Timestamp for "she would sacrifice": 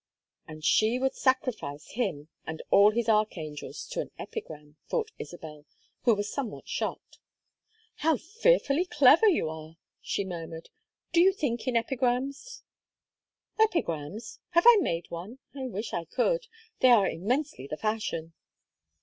0.65-1.91